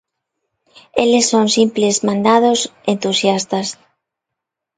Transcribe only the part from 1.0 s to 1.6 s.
Eles son